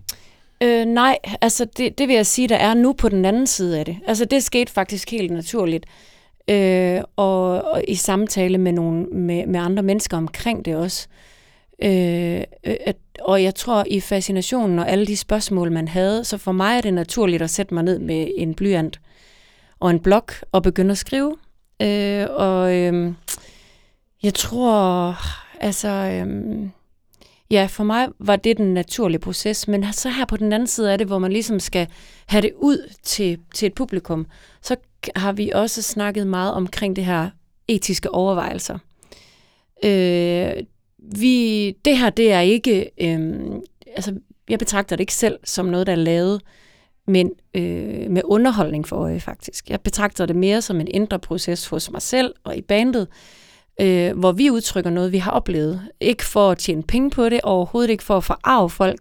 Øh, 0.64 0.86
nej, 0.86 1.18
altså 1.42 1.66
det, 1.78 1.98
det 1.98 2.08
vil 2.08 2.16
jeg 2.16 2.26
sige, 2.26 2.48
der 2.48 2.56
er 2.56 2.74
nu 2.74 2.94
på 2.94 3.10
den 3.10 3.26
anden 3.26 3.48
side 3.48 3.80
af 3.80 3.86
det. 3.86 3.98
Altså 4.08 4.26
det 4.26 4.44
skete 4.44 4.72
faktisk 4.72 5.12
helt 5.12 5.32
naturligt 5.32 5.86
øh, 6.50 7.02
og, 7.16 7.62
og 7.62 7.84
i 7.88 7.96
samtale 7.96 8.58
med, 8.58 8.72
nogle, 8.72 9.06
med, 9.06 9.48
med 9.48 9.60
andre 9.60 9.84
mennesker 9.84 10.18
omkring 10.18 10.66
det 10.66 10.76
også. 10.76 11.08
Øh, 11.84 12.38
øh, 12.64 12.76
at, 12.86 12.98
og 13.22 13.44
jeg 13.44 13.56
tror, 13.56 13.84
i 13.88 14.00
fascinationen 14.00 14.80
og 14.80 14.90
alle 14.90 15.06
de 15.06 15.18
spørgsmål, 15.18 15.72
man 15.72 15.88
havde, 15.88 16.24
så 16.24 16.38
for 16.38 16.52
mig 16.52 16.78
er 16.78 16.82
det 16.82 16.94
naturligt 16.94 17.42
at 17.42 17.50
sætte 17.50 17.74
mig 17.74 17.84
ned 17.84 18.00
med 18.00 18.28
en 18.38 18.54
blyant 18.54 19.00
og 19.80 19.90
en 19.92 20.00
blok 20.00 20.34
og 20.52 20.64
begynde 20.64 20.92
at 20.92 20.98
skrive. 20.98 21.36
Øh, 21.82 22.28
og 22.30 22.76
øh, 22.76 23.14
jeg 24.24 24.34
tror, 24.34 25.16
altså... 25.62 25.90
Øh, 25.90 26.70
Ja, 27.52 27.68
for 27.70 27.84
mig 27.84 28.08
var 28.20 28.36
det 28.36 28.58
den 28.58 28.74
naturlige 28.74 29.20
proces, 29.20 29.68
men 29.68 29.94
så 29.94 30.10
her 30.10 30.26
på 30.26 30.38
den 30.38 30.54
anden 30.54 30.68
side 30.68 30.92
af 30.92 30.98
det, 30.98 31.08
hvor 31.08 31.20
man 31.20 31.32
ligesom 31.32 31.60
skal 31.60 31.88
have 32.26 32.42
det 32.42 32.52
ud 32.56 32.92
til, 33.04 33.40
til 33.54 33.66
et 33.66 33.74
publikum, 33.74 34.26
så 34.62 34.76
har 35.16 35.32
vi 35.32 35.52
også 35.56 35.82
snakket 35.82 36.28
meget 36.28 36.54
omkring 36.54 36.96
det 36.96 37.06
her 37.06 37.30
etiske 37.68 38.14
overvejelser. 38.14 38.78
Øh, 39.84 40.52
vi, 41.20 41.72
det 41.86 41.98
her, 41.98 42.10
det 42.10 42.32
er 42.32 42.40
ikke, 42.40 42.90
øh, 42.98 43.46
altså 43.96 44.16
jeg 44.50 44.60
betragter 44.60 44.96
det 44.96 45.02
ikke 45.02 45.14
selv 45.14 45.40
som 45.44 45.66
noget, 45.66 45.88
der 45.88 45.94
er 45.94 45.98
lavet 45.98 46.42
men, 47.08 47.32
øh, 47.54 48.12
med 48.12 48.22
underholdning 48.26 48.88
for 48.88 48.96
øje 48.96 49.20
faktisk. 49.20 49.70
Jeg 49.70 49.82
betragter 49.82 50.26
det 50.26 50.36
mere 50.36 50.62
som 50.62 50.80
en 50.80 50.88
indre 50.88 51.20
proces 51.20 51.68
hos 51.68 51.92
mig 51.92 52.02
selv 52.02 52.34
og 52.44 52.58
i 52.58 52.62
bandet, 52.62 53.08
øh, 53.82 54.18
hvor 54.20 54.32
vi 54.32 54.50
udtrykker 54.50 54.90
noget, 54.90 55.12
vi 55.12 55.18
har 55.18 55.32
oplevet. 55.32 55.82
Ikke 56.00 56.26
for 56.26 56.52
at 56.52 56.58
tjene 56.58 56.84
penge 56.84 57.10
på 57.10 57.30
det, 57.30 57.42
overhovedet 57.42 57.90
ikke 57.90 58.04
for 58.04 58.18
at 58.18 58.24
forarve 58.24 58.70
folk, 58.70 59.00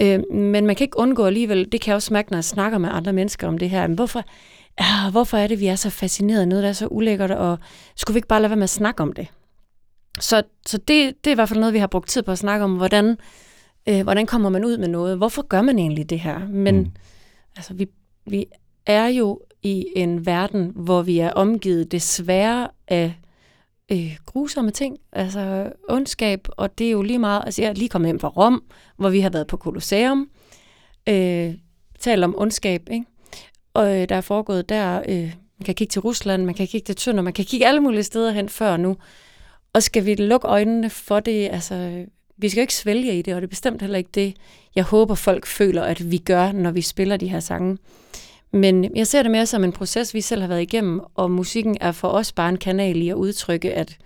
øh, 0.00 0.20
men 0.32 0.66
man 0.66 0.76
kan 0.76 0.84
ikke 0.84 0.98
undgå 0.98 1.26
alligevel, 1.26 1.72
det 1.72 1.80
kan 1.80 1.90
jeg 1.90 1.96
også 1.96 2.12
mærke, 2.12 2.30
når 2.30 2.38
jeg 2.38 2.44
snakker 2.44 2.78
med 2.78 2.88
andre 2.92 3.12
mennesker 3.12 3.48
om 3.48 3.58
det 3.58 3.70
her, 3.70 3.86
men 3.86 3.94
hvorfor, 3.94 4.24
ja, 4.80 5.10
hvorfor 5.10 5.36
er 5.36 5.46
det, 5.46 5.60
vi 5.60 5.66
er 5.66 5.74
så 5.74 5.90
fascineret 5.90 6.40
af 6.40 6.48
noget, 6.48 6.62
der 6.62 6.68
er 6.68 6.72
så 6.72 6.86
ulækkert, 6.86 7.30
og 7.30 7.58
skulle 7.96 8.14
vi 8.14 8.18
ikke 8.18 8.28
bare 8.28 8.40
lade 8.40 8.50
være 8.50 8.56
med 8.56 8.64
at 8.64 8.70
snakke 8.70 9.02
om 9.02 9.12
det? 9.12 9.26
Så, 10.20 10.42
så 10.66 10.78
det, 10.78 11.14
det 11.24 11.30
er 11.30 11.32
i 11.32 11.34
hvert 11.34 11.48
fald 11.48 11.60
noget, 11.60 11.74
vi 11.74 11.78
har 11.78 11.86
brugt 11.86 12.08
tid 12.08 12.22
på 12.22 12.32
at 12.32 12.38
snakke 12.38 12.64
om, 12.64 12.76
hvordan, 12.76 13.16
øh, 13.88 14.02
hvordan 14.02 14.26
kommer 14.26 14.48
man 14.48 14.64
ud 14.64 14.78
med 14.78 14.88
noget? 14.88 15.16
Hvorfor 15.16 15.42
gør 15.42 15.62
man 15.62 15.78
egentlig 15.78 16.10
det 16.10 16.20
her? 16.20 16.48
Men 16.48 16.78
mm. 16.78 16.90
altså, 17.56 17.74
vi, 17.74 17.86
vi 18.26 18.46
er 18.86 19.06
jo 19.06 19.40
i 19.62 19.86
en 19.96 20.26
verden, 20.26 20.72
hvor 20.74 21.02
vi 21.02 21.18
er 21.18 21.30
omgivet 21.30 21.92
desværre 21.92 22.68
af 22.88 23.14
øh, 23.92 24.16
grusomme 24.26 24.70
ting, 24.70 24.98
altså 25.12 25.72
ondskab, 25.88 26.48
og 26.50 26.78
det 26.78 26.86
er 26.86 26.90
jo 26.90 27.02
lige 27.02 27.18
meget, 27.18 27.42
altså 27.44 27.62
jeg 27.62 27.68
er 27.68 27.74
lige 27.74 27.88
kommet 27.88 28.08
hjem 28.08 28.20
fra 28.20 28.28
Rom, 28.28 28.62
hvor 28.96 29.10
vi 29.10 29.20
har 29.20 29.30
været 29.30 29.46
på 29.46 29.56
Colosseum, 29.56 30.30
øh, 31.08 31.54
talt 31.98 32.24
om 32.24 32.34
ondskab, 32.38 32.88
ikke? 32.90 33.06
Og 33.74 34.00
øh, 34.00 34.08
der 34.08 34.16
er 34.16 34.20
foregået 34.20 34.68
der, 34.68 35.02
øh, 35.08 35.34
man 35.58 35.64
kan 35.64 35.74
kigge 35.74 35.90
til 35.90 36.00
Rusland, 36.00 36.44
man 36.44 36.54
kan 36.54 36.66
kigge 36.66 36.84
til 36.84 36.96
Tønder, 36.96 37.22
man 37.22 37.32
kan 37.32 37.44
kigge 37.44 37.66
alle 37.66 37.80
mulige 37.80 38.02
steder 38.02 38.32
hen 38.32 38.48
før 38.48 38.76
nu, 38.76 38.96
og 39.72 39.82
skal 39.82 40.06
vi 40.06 40.14
lukke 40.14 40.48
øjnene 40.48 40.90
for 40.90 41.20
det, 41.20 41.48
altså 41.52 42.04
vi 42.36 42.48
skal 42.48 42.60
jo 42.60 42.62
ikke 42.62 42.74
svælge 42.74 43.18
i 43.18 43.22
det, 43.22 43.34
og 43.34 43.40
det 43.40 43.46
er 43.46 43.50
bestemt 43.50 43.80
heller 43.80 43.98
ikke 43.98 44.10
det, 44.14 44.36
jeg 44.74 44.84
håber 44.84 45.14
folk 45.14 45.46
føler, 45.46 45.82
at 45.82 46.10
vi 46.10 46.18
gør, 46.18 46.52
når 46.52 46.70
vi 46.70 46.82
spiller 46.82 47.16
de 47.16 47.28
her 47.28 47.40
sange. 47.40 47.78
Men 48.52 48.96
jeg 48.96 49.06
ser 49.06 49.22
det 49.22 49.30
mere 49.30 49.46
som 49.46 49.64
en 49.64 49.72
proces, 49.72 50.14
vi 50.14 50.20
selv 50.20 50.40
har 50.40 50.48
været 50.48 50.62
igennem, 50.62 51.00
og 51.14 51.30
musikken 51.30 51.76
er 51.80 51.92
for 51.92 52.08
os 52.08 52.32
bare 52.32 52.48
en 52.48 52.56
kanal 52.56 53.02
i 53.02 53.08
at 53.08 53.14
udtrykke, 53.14 53.74
at 53.74 53.98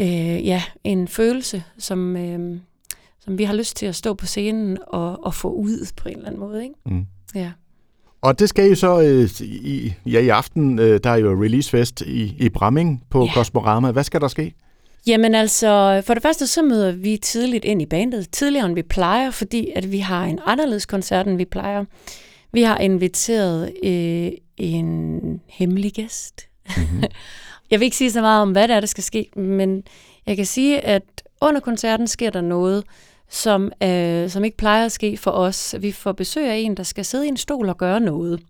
øh, 0.00 0.46
ja, 0.46 0.62
en 0.84 1.08
følelse, 1.08 1.64
som, 1.78 2.16
øh, 2.16 2.60
som 3.20 3.38
vi 3.38 3.44
har 3.44 3.54
lyst 3.54 3.76
til 3.76 3.86
at 3.86 3.94
stå 3.94 4.14
på 4.14 4.26
scenen 4.26 4.78
og, 4.86 5.24
og 5.24 5.34
få 5.34 5.50
ud 5.50 5.92
på 5.96 6.08
en 6.08 6.14
eller 6.14 6.26
anden 6.26 6.40
måde. 6.40 6.62
Ikke? 6.62 6.74
Mm. 6.86 7.06
Ja. 7.34 7.52
Og 8.20 8.38
det 8.38 8.48
skal 8.48 8.68
jo 8.68 8.74
så 8.74 9.00
øh, 9.00 9.46
i, 9.46 9.94
ja, 10.06 10.20
i 10.20 10.28
aften, 10.28 10.78
øh, 10.78 11.00
der 11.04 11.10
er 11.10 11.16
jo 11.16 11.42
releasefest 11.42 12.00
i, 12.00 12.36
i 12.38 12.48
Bramming 12.48 13.02
på 13.10 13.24
ja. 13.24 13.32
Cosmorama. 13.32 13.90
Hvad 13.90 14.04
skal 14.04 14.20
der 14.20 14.28
ske? 14.28 14.54
Jamen 15.06 15.34
altså, 15.34 16.02
for 16.06 16.14
det 16.14 16.22
første 16.22 16.46
så 16.46 16.62
møder 16.62 16.92
vi 16.92 17.16
tidligt 17.16 17.64
ind 17.64 17.82
i 17.82 17.86
bandet, 17.86 18.30
tidligere 18.30 18.66
end 18.66 18.74
vi 18.74 18.82
plejer, 18.82 19.30
fordi 19.30 19.72
at 19.76 19.92
vi 19.92 19.98
har 19.98 20.24
en 20.24 20.38
anderledes 20.46 20.86
koncert, 20.86 21.26
end 21.26 21.36
vi 21.36 21.44
plejer. 21.44 21.84
Vi 22.52 22.62
har 22.62 22.78
inviteret 22.78 23.72
øh, 23.84 24.30
en 24.56 25.40
hemmelig 25.46 25.92
gæst. 25.92 26.40
Mm-hmm. 26.76 27.02
jeg 27.70 27.80
vil 27.80 27.84
ikke 27.84 27.96
sige 27.96 28.10
så 28.10 28.20
meget 28.20 28.42
om, 28.42 28.52
hvad 28.52 28.68
det 28.68 28.76
er, 28.76 28.80
der 28.80 28.86
skal 28.86 29.04
ske, 29.04 29.30
men 29.36 29.82
jeg 30.26 30.36
kan 30.36 30.46
sige, 30.46 30.80
at 30.80 31.02
under 31.40 31.60
koncerten 31.60 32.06
sker 32.06 32.30
der 32.30 32.40
noget, 32.40 32.84
som, 33.30 33.72
øh, 33.82 34.30
som 34.30 34.44
ikke 34.44 34.56
plejer 34.56 34.84
at 34.84 34.92
ske 34.92 35.16
for 35.16 35.30
os. 35.30 35.74
Vi 35.80 35.92
får 35.92 36.12
besøg 36.12 36.50
af 36.50 36.56
en, 36.56 36.76
der 36.76 36.82
skal 36.82 37.04
sidde 37.04 37.26
i 37.26 37.28
en 37.28 37.36
stol 37.36 37.68
og 37.68 37.78
gøre 37.78 38.00
noget, 38.00 38.40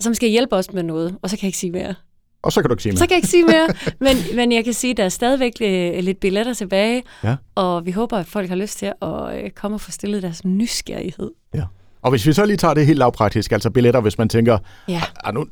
som 0.00 0.14
skal 0.14 0.28
hjælpe 0.28 0.56
os 0.56 0.72
med 0.72 0.82
noget, 0.82 1.16
og 1.22 1.30
så 1.30 1.36
kan 1.36 1.42
jeg 1.42 1.48
ikke 1.48 1.58
sige 1.58 1.72
mere. 1.72 1.94
Og 2.42 2.52
så 2.52 2.60
kan 2.60 2.68
du 2.68 2.74
ikke 2.74 2.82
sige 2.82 2.92
mere. 2.92 2.98
Så 2.98 3.06
kan 3.06 3.10
jeg 3.10 3.18
ikke 3.18 3.28
sige 3.28 3.44
mere, 3.44 3.68
men, 4.06 4.36
men 4.36 4.52
jeg 4.52 4.64
kan 4.64 4.72
sige, 4.72 4.90
at 4.90 4.96
der 4.96 5.04
er 5.04 5.08
stadigvæk 5.08 5.52
øh, 5.60 5.98
lidt 6.04 6.20
billetter 6.20 6.54
tilbage, 6.54 7.02
ja. 7.24 7.36
og 7.54 7.86
vi 7.86 7.90
håber, 7.90 8.18
at 8.18 8.26
folk 8.26 8.48
har 8.48 8.56
lyst 8.56 8.78
til 8.78 8.92
at 9.02 9.44
øh, 9.44 9.50
komme 9.50 9.76
og 9.76 9.80
få 9.80 9.90
stillet 9.90 10.22
deres 10.22 10.44
nysgerrighed. 10.44 11.30
Ja. 11.54 11.62
Og 12.02 12.10
hvis 12.10 12.26
vi 12.26 12.32
så 12.32 12.44
lige 12.44 12.56
tager 12.56 12.74
det 12.74 12.86
helt 12.86 12.98
lavpraktisk, 12.98 13.52
altså 13.52 13.70
billetter, 13.70 14.00
hvis 14.00 14.18
man 14.18 14.28
tænker, 14.28 14.58
ja. 14.88 15.02
Ah, 15.24 15.34
nu, 15.34 15.46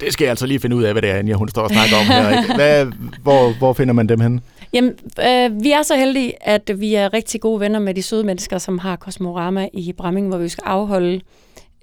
det 0.00 0.12
skal 0.12 0.24
jeg 0.24 0.30
altså 0.30 0.46
lige 0.46 0.60
finde 0.60 0.76
ud 0.76 0.82
af, 0.82 0.92
hvad 0.92 1.02
det 1.02 1.10
er, 1.10 1.14
Anja, 1.14 1.34
hun 1.34 1.48
står 1.48 1.62
og 1.62 1.70
snakker 1.70 1.96
om 1.96 2.06
her. 2.06 2.42
Ikke? 2.42 2.54
Hvad, 2.54 2.86
hvor, 3.22 3.58
hvor 3.58 3.72
finder 3.72 3.94
man 3.94 4.08
dem 4.08 4.20
henne? 4.20 4.40
Jamen, 4.72 4.98
øh, 5.20 5.62
vi 5.62 5.72
er 5.72 5.82
så 5.82 5.96
heldige, 5.96 6.48
at 6.48 6.70
vi 6.80 6.94
er 6.94 7.12
rigtig 7.12 7.40
gode 7.40 7.60
venner 7.60 7.78
med 7.78 7.94
de 7.94 8.02
søde 8.02 8.24
mennesker, 8.24 8.58
som 8.58 8.78
har 8.78 8.96
Cosmorama 8.96 9.68
i 9.72 9.92
Bramming, 9.92 10.28
hvor 10.28 10.38
vi 10.38 10.48
skal 10.48 10.64
afholde 10.66 11.20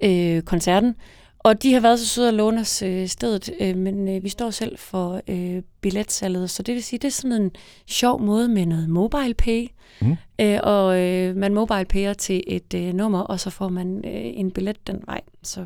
øh, 0.00 0.42
koncerten. 0.42 0.94
Og 1.38 1.62
de 1.62 1.72
har 1.72 1.80
været 1.80 1.98
så 1.98 2.06
søde 2.06 2.28
at 2.28 2.34
låne 2.34 2.60
os 2.60 2.82
øh, 2.82 3.06
stedet, 3.06 3.50
øh, 3.60 3.76
men 3.76 4.08
øh, 4.08 4.24
vi 4.24 4.28
står 4.28 4.50
selv 4.50 4.78
for 4.78 5.20
øh, 5.28 5.62
billetsalget, 5.80 6.50
så 6.50 6.62
det 6.62 6.74
vil 6.74 6.82
sige, 6.82 6.98
det 6.98 7.08
er 7.08 7.12
sådan 7.12 7.42
en 7.42 7.50
sjov 7.86 8.22
måde 8.22 8.48
med 8.48 8.66
noget 8.66 8.88
mobile 8.88 9.34
pay, 9.34 9.68
mm. 10.00 10.16
øh, 10.40 10.58
og 10.62 11.00
øh, 11.00 11.36
man 11.36 11.54
mobile 11.54 11.84
payer 11.84 12.12
til 12.12 12.42
et 12.46 12.74
øh, 12.74 12.94
nummer, 12.94 13.20
og 13.20 13.40
så 13.40 13.50
får 13.50 13.68
man 13.68 13.96
øh, 14.04 14.10
en 14.14 14.50
billet 14.50 14.86
den 14.86 15.02
vej. 15.06 15.20
Så 15.42 15.64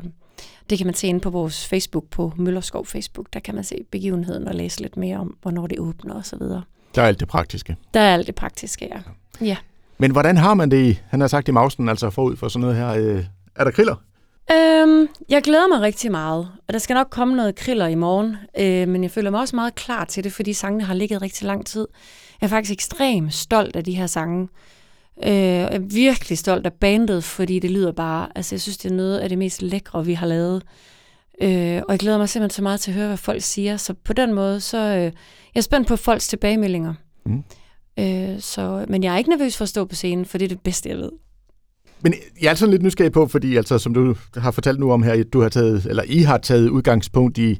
det 0.69 0.77
kan 0.77 0.87
man 0.87 0.93
se 0.93 1.07
inde 1.07 1.19
på 1.19 1.29
vores 1.29 1.67
Facebook, 1.67 2.09
på 2.09 2.31
Møllerskov 2.37 2.85
Facebook, 2.85 3.33
der 3.33 3.39
kan 3.39 3.55
man 3.55 3.63
se 3.63 3.83
begivenheden 3.91 4.47
og 4.47 4.55
læse 4.55 4.81
lidt 4.81 4.97
mere 4.97 5.17
om, 5.17 5.37
hvornår 5.41 5.67
det 5.67 5.79
åbner 5.79 6.15
osv. 6.15 6.41
Der 6.95 7.01
er 7.01 7.07
alt 7.07 7.19
det 7.19 7.27
praktiske. 7.27 7.75
Der 7.93 7.99
er 7.99 8.13
alt 8.13 8.27
det 8.27 8.35
praktiske, 8.35 8.89
ja. 8.91 8.99
ja. 9.45 9.57
Men 9.97 10.11
hvordan 10.11 10.37
har 10.37 10.53
man 10.53 10.71
det 10.71 11.03
han 11.09 11.21
har 11.21 11.27
sagt 11.27 11.47
i 11.47 11.51
mausen, 11.51 11.89
altså 11.89 12.09
forud 12.09 12.35
for 12.35 12.47
sådan 12.47 12.61
noget 12.61 12.75
her, 12.75 12.89
øh, 12.89 13.23
er 13.55 13.63
der 13.63 13.71
kriller? 13.71 13.95
Øhm, 14.51 15.07
jeg 15.29 15.41
glæder 15.41 15.67
mig 15.67 15.81
rigtig 15.81 16.11
meget, 16.11 16.47
og 16.67 16.73
der 16.73 16.79
skal 16.79 16.93
nok 16.93 17.07
komme 17.09 17.35
noget 17.35 17.55
kriller 17.55 17.87
i 17.87 17.95
morgen, 17.95 18.35
øh, 18.57 18.87
men 18.87 19.03
jeg 19.03 19.11
føler 19.11 19.29
mig 19.31 19.39
også 19.39 19.55
meget 19.55 19.75
klar 19.75 20.05
til 20.05 20.23
det, 20.23 20.33
fordi 20.33 20.53
sangene 20.53 20.83
har 20.83 20.93
ligget 20.93 21.21
rigtig 21.21 21.47
lang 21.47 21.65
tid. 21.65 21.87
Jeg 22.41 22.47
er 22.47 22.49
faktisk 22.49 22.71
ekstremt 22.71 23.33
stolt 23.33 23.75
af 23.75 23.83
de 23.83 23.95
her 23.95 24.07
sange. 24.07 24.47
Øh, 25.23 25.33
jeg 25.33 25.73
er 25.73 25.79
virkelig 25.79 26.37
stolt 26.37 26.65
af 26.65 26.73
bandet, 26.73 27.23
fordi 27.23 27.59
det 27.59 27.71
lyder 27.71 27.91
bare, 27.91 28.27
altså 28.35 28.55
jeg 28.55 28.61
synes, 28.61 28.77
det 28.77 28.91
er 28.91 28.95
noget 28.95 29.19
af 29.19 29.29
det 29.29 29.37
mest 29.37 29.61
lækre, 29.61 30.05
vi 30.05 30.13
har 30.13 30.27
lavet. 30.27 30.63
Øh, 31.43 31.81
og 31.87 31.91
jeg 31.91 31.99
glæder 31.99 32.17
mig 32.17 32.29
simpelthen 32.29 32.55
så 32.55 32.61
meget 32.61 32.79
til 32.79 32.91
at 32.91 32.95
høre, 32.95 33.07
hvad 33.07 33.17
folk 33.17 33.41
siger. 33.41 33.77
Så 33.77 33.93
på 33.93 34.13
den 34.13 34.33
måde, 34.33 34.61
så 34.61 34.77
øh, 34.77 35.03
jeg 35.03 35.11
er 35.55 35.61
spændt 35.61 35.87
på 35.87 35.95
folks 35.95 36.27
tilbagemeldinger. 36.27 36.93
Mm. 37.25 37.43
Øh, 37.99 38.39
så, 38.39 38.85
men 38.89 39.03
jeg 39.03 39.13
er 39.13 39.17
ikke 39.17 39.29
nervøs 39.29 39.57
for 39.57 39.63
at 39.63 39.69
stå 39.69 39.85
på 39.85 39.95
scenen, 39.95 40.25
for 40.25 40.37
det 40.37 40.45
er 40.45 40.49
det 40.49 40.59
bedste, 40.59 40.89
jeg 40.89 40.97
ved. 40.97 41.09
Men 42.01 42.13
jeg 42.41 42.51
er 42.51 42.55
sådan 42.55 42.71
lidt 42.71 42.83
nysgerrig 42.83 43.11
på, 43.11 43.27
fordi 43.27 43.57
altså, 43.57 43.77
som 43.77 43.93
du 43.93 44.15
har 44.35 44.51
fortalt 44.51 44.79
nu 44.79 44.91
om 44.91 45.03
her, 45.03 45.23
du 45.23 45.41
har 45.41 45.49
taget, 45.49 45.85
eller 45.85 46.03
I 46.07 46.17
har 46.17 46.37
taget 46.37 46.69
udgangspunkt 46.69 47.37
i, 47.37 47.59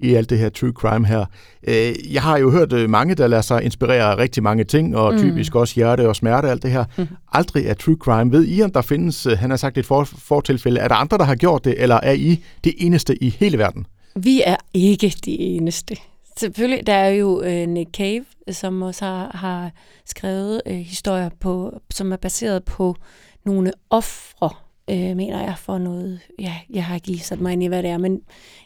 i 0.00 0.14
alt 0.14 0.30
det 0.30 0.38
her 0.38 0.48
true 0.48 0.72
crime 0.72 1.06
her. 1.06 1.24
Øh, 1.68 2.14
jeg 2.14 2.22
har 2.22 2.38
jo 2.38 2.50
hørt 2.50 2.72
øh, 2.72 2.90
mange, 2.90 3.14
der 3.14 3.26
lader 3.26 3.42
sig 3.42 3.62
inspirere 3.62 4.12
af 4.12 4.16
rigtig 4.16 4.42
mange 4.42 4.64
ting, 4.64 4.96
og 4.96 5.12
mm. 5.12 5.18
typisk 5.18 5.54
også 5.54 5.74
hjerte 5.74 6.08
og 6.08 6.16
smerte 6.16 6.46
og 6.46 6.50
alt 6.50 6.62
det 6.62 6.70
her. 6.70 6.84
Mm. 6.98 7.06
Aldrig 7.32 7.66
er 7.66 7.74
true 7.74 7.96
crime. 8.00 8.32
Ved 8.32 8.46
I, 8.48 8.62
om 8.62 8.70
der 8.70 8.82
findes, 8.82 9.26
øh, 9.26 9.38
han 9.38 9.50
har 9.50 9.56
sagt 9.56 9.78
et 9.78 9.86
for, 9.86 10.04
fortilfælde, 10.04 10.80
er 10.80 10.88
der 10.88 10.94
andre, 10.94 11.18
der 11.18 11.24
har 11.24 11.34
gjort 11.34 11.64
det, 11.64 11.74
eller 11.82 12.00
er 12.02 12.12
I 12.12 12.44
det 12.64 12.74
eneste 12.78 13.24
i 13.24 13.30
hele 13.30 13.58
verden? 13.58 13.86
Vi 14.16 14.42
er 14.46 14.56
ikke 14.74 15.14
de 15.24 15.38
eneste. 15.38 15.96
Selvfølgelig, 16.36 16.86
der 16.86 16.92
er 16.92 17.08
jo 17.08 17.42
øh, 17.42 17.66
Nick 17.66 17.90
Cave, 17.96 18.24
som 18.50 18.82
også 18.82 19.04
har, 19.04 19.30
har 19.34 19.70
skrevet 20.06 20.62
øh, 20.66 20.76
historier, 20.76 21.30
på, 21.40 21.80
som 21.90 22.12
er 22.12 22.16
baseret 22.16 22.64
på 22.64 22.96
nogle 23.44 23.72
ofre, 23.90 24.50
øh, 24.90 25.16
mener 25.16 25.40
jeg, 25.40 25.54
for 25.58 25.78
noget. 25.78 26.20
Ja, 26.38 26.54
jeg 26.70 26.84
har 26.84 26.94
ikke 26.94 27.06
lige 27.06 27.20
sat 27.20 27.40
mig 27.40 27.52
ind 27.52 27.62
i, 27.62 27.66
hvad 27.66 27.82
det 27.82 27.90
er, 27.90 27.98
men 27.98 28.20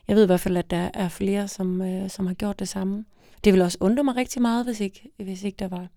jeg 0.09 0.17
ved 0.17 0.23
i 0.23 0.27
hvert 0.27 0.41
fald, 0.41 0.57
at 0.57 0.71
der 0.71 0.91
er 0.95 1.09
flere, 1.09 1.49
som, 1.49 1.83
øh, 1.83 2.11
som 2.11 2.27
har 2.27 2.35
gjort 2.35 2.59
det 2.59 2.69
samme. 2.69 3.05
Det 3.45 3.53
vil 3.53 3.63
også 3.63 3.79
undre 3.81 4.05
mig 4.05 4.17
rigtig 4.17 4.43
meget, 4.43 4.65
hvis 4.65 4.81
ikke, 4.81 5.11
hvis 5.17 5.45
ikke 5.45 5.57
der 5.57 5.69
var. 5.69 5.89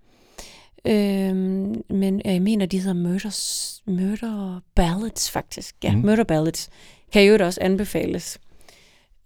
Øh, 0.85 1.35
men 1.89 2.21
jeg 2.25 2.41
mener, 2.41 2.65
de 2.65 2.79
hedder 2.79 2.93
Murders, 2.93 3.81
Murder 3.87 4.59
Ballads, 4.75 5.31
faktisk. 5.31 5.75
Ja, 5.83 5.95
mm. 5.95 6.01
Murder 6.01 6.23
Ballads. 6.23 6.69
Kan 7.13 7.23
jo 7.23 7.45
også 7.45 7.61
anbefales. 7.61 8.39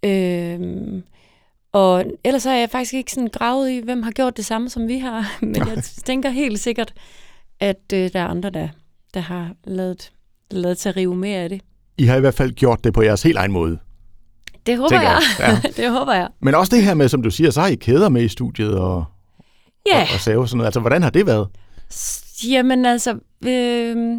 Øh, 0.02 1.02
og 1.72 2.04
ellers 2.24 2.44
har 2.44 2.54
jeg 2.54 2.70
faktisk 2.70 2.94
ikke 2.94 3.12
sådan 3.12 3.28
gravet 3.28 3.70
i, 3.70 3.78
hvem 3.78 4.02
har 4.02 4.10
gjort 4.10 4.36
det 4.36 4.44
samme, 4.44 4.70
som 4.70 4.88
vi 4.88 4.98
har. 4.98 5.36
Men 5.46 5.56
jeg 5.56 5.84
tænker 6.06 6.30
helt 6.30 6.60
sikkert, 6.60 6.94
at 7.60 7.92
øh, 7.94 8.12
der 8.12 8.20
er 8.20 8.26
andre, 8.26 8.50
der, 8.50 8.68
der 9.14 9.20
har 9.20 9.54
lavet, 9.64 10.12
lavet 10.58 10.78
til 10.78 10.88
at 10.88 10.96
rive 10.96 11.16
mere 11.16 11.38
af 11.38 11.48
det. 11.48 11.60
I 11.98 12.04
har 12.04 12.16
i 12.16 12.20
hvert 12.20 12.34
fald 12.34 12.52
gjort 12.52 12.84
det 12.84 12.94
på 12.94 13.02
jeres 13.02 13.22
helt 13.22 13.38
egen 13.38 13.52
måde. 13.52 13.78
Det 14.66 14.78
håber 14.78 15.00
jeg. 15.00 15.20
jeg. 15.38 15.60
Ja. 15.64 15.68
det 15.82 15.90
håber 15.90 16.14
jeg. 16.14 16.28
Men 16.40 16.54
også 16.54 16.76
det 16.76 16.84
her 16.84 16.94
med, 16.94 17.08
som 17.08 17.22
du 17.22 17.30
siger, 17.30 17.50
så 17.50 17.60
har 17.60 17.68
I 17.68 17.74
kæder 17.74 18.08
med 18.08 18.22
i 18.22 18.28
studiet 18.28 18.78
og, 18.78 19.04
yeah. 19.88 20.02
og, 20.02 20.08
og 20.14 20.20
save 20.20 20.40
og 20.40 20.48
sådan 20.48 20.56
noget. 20.56 20.66
Altså, 20.66 20.80
hvordan 20.80 21.02
har 21.02 21.10
det 21.10 21.26
været? 21.26 21.48
Jamen 22.48 22.86
altså, 22.86 23.10
øh, 23.46 24.16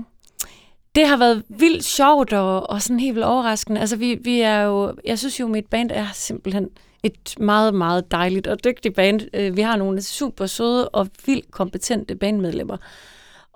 det 0.96 1.08
har 1.08 1.18
været 1.18 1.44
vildt 1.50 1.84
sjovt 1.84 2.34
og, 2.34 2.70
og 2.70 2.82
sådan 2.82 3.00
helt 3.00 3.16
vildt 3.16 3.26
overraskende. 3.26 3.82
Altså, 3.82 3.96
vi, 3.96 4.18
vi 4.24 4.42
er 4.42 4.62
jo, 4.62 4.94
jeg 5.06 5.20
synes 5.20 5.40
jo, 5.40 5.48
mit 5.48 5.66
band 5.66 5.92
er 5.94 6.08
simpelthen 6.14 6.70
et 7.04 7.40
meget, 7.40 7.74
meget 7.74 8.12
dejligt 8.12 8.48
og 8.48 8.64
dygtigt 8.64 8.96
band. 8.96 9.22
Øh, 9.34 9.58
vi 9.58 9.62
har 9.62 9.76
nogle 9.76 10.02
super 10.02 10.46
søde 10.46 10.90
og 10.90 11.08
vildt 11.26 11.52
kompetente 11.52 12.16
bandmedlemmer. 12.16 12.78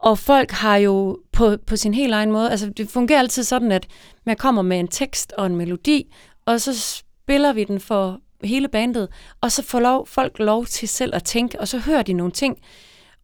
Og 0.05 0.19
folk 0.19 0.51
har 0.51 0.77
jo 0.77 1.19
på, 1.31 1.57
på 1.67 1.75
sin 1.75 1.93
helt 1.93 2.13
egen 2.13 2.31
måde, 2.31 2.51
altså 2.51 2.69
det 2.69 2.89
fungerer 2.89 3.19
altid 3.19 3.43
sådan, 3.43 3.71
at 3.71 3.87
man 4.25 4.35
kommer 4.35 4.61
med 4.61 4.79
en 4.79 4.87
tekst 4.87 5.33
og 5.37 5.45
en 5.45 5.55
melodi, 5.55 6.13
og 6.45 6.61
så 6.61 6.79
spiller 6.79 7.53
vi 7.53 7.63
den 7.63 7.79
for 7.79 8.19
hele 8.43 8.67
bandet, 8.67 9.07
og 9.41 9.51
så 9.51 9.63
får 9.63 9.79
lov, 9.79 10.07
folk 10.07 10.39
lov 10.39 10.65
til 10.65 10.87
selv 10.87 11.15
at 11.15 11.23
tænke, 11.23 11.59
og 11.59 11.67
så 11.67 11.79
hører 11.79 12.03
de 12.03 12.13
nogle 12.13 12.31
ting. 12.31 12.57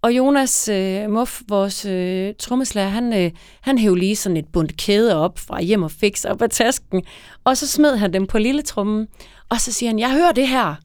Og 0.02 0.12
Jonas 0.18 0.68
øh, 0.68 1.10
Muff, 1.10 1.42
vores 1.48 1.86
øh, 1.86 2.34
trommeslager, 2.40 2.90
han, 2.90 3.14
øh, 3.14 3.32
han 3.62 3.78
hævde 3.78 4.00
lige 4.00 4.16
sådan 4.16 4.38
et 4.38 4.48
bundt 4.54 4.78
kæde 4.78 5.16
op 5.16 5.40
fra 5.40 5.62
hjem 5.62 5.84
og 5.84 5.92
fix 5.92 6.26
op 6.26 6.42
af 6.42 6.50
tasken, 6.50 7.04
og 7.44 7.58
så 7.58 7.68
smed 7.68 7.98
han 7.98 8.14
dem 8.14 8.28
på 8.28 8.38
lille 8.38 8.62
trummen, 8.62 9.08
og 9.50 9.62
så 9.62 9.72
siger 9.72 9.90
han, 9.90 10.00
jeg 10.00 10.12
hører 10.12 10.32
det 10.32 10.48
her. 10.48 10.76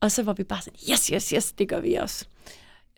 Og 0.00 0.12
så 0.12 0.22
var 0.22 0.32
vi 0.32 0.44
bare 0.44 0.60
sådan, 0.62 0.78
yes, 0.92 1.06
yes, 1.06 1.28
yes, 1.28 1.52
det 1.52 1.68
gør 1.68 1.80
vi 1.80 1.94
også. 1.94 2.26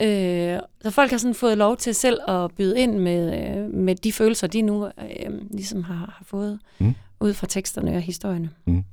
Øh, 0.02 0.58
så 0.82 0.90
folk 0.90 1.10
har 1.10 1.18
sådan 1.18 1.34
fået 1.34 1.58
lov 1.58 1.76
til 1.76 1.94
selv 1.94 2.18
at 2.28 2.50
byde 2.56 2.80
ind 2.80 2.98
med, 2.98 3.38
øh, 3.38 3.74
med 3.74 3.94
de 3.94 4.12
følelser, 4.12 4.46
de 4.46 4.62
nu 4.62 4.86
øh, 4.86 5.30
ligesom 5.50 5.82
har, 5.82 5.94
har 5.94 6.24
fået 6.26 6.58
mm. 6.78 6.94
ud 7.20 7.34
fra 7.34 7.46
teksterne 7.46 7.94
og 7.94 8.00
historierne. 8.00 8.50
Mm. 8.64 8.84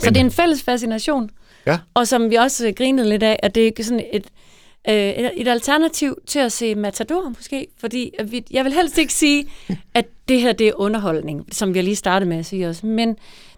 Så 0.00 0.10
det 0.10 0.16
er 0.16 0.24
en 0.24 0.30
fælles 0.30 0.62
fascination. 0.62 1.30
Ja. 1.66 1.78
Og 1.94 2.08
som 2.08 2.30
vi 2.30 2.34
også 2.34 2.72
grinede 2.76 3.08
lidt 3.08 3.22
af, 3.22 3.40
at 3.42 3.54
det 3.54 3.78
er 3.78 3.82
sådan 3.84 4.04
et, 4.12 4.26
øh, 4.88 5.30
et 5.34 5.48
alternativ 5.48 6.18
til 6.26 6.38
at 6.38 6.52
se 6.52 6.74
Matador 6.74 7.28
måske, 7.28 7.66
fordi 7.78 8.10
vi, 8.24 8.44
jeg 8.50 8.64
vil 8.64 8.72
helst 8.72 8.98
ikke 8.98 9.12
sige, 9.12 9.48
at 9.94 10.06
det 10.28 10.40
her 10.40 10.52
det 10.52 10.68
er 10.68 10.72
underholdning, 10.76 11.46
som 11.52 11.74
vi 11.74 11.82
lige 11.82 11.96
startede 11.96 12.28
med 12.28 12.36
at 12.38 12.46
sige 12.46 12.68
også, 12.68 12.86
men 12.86 13.16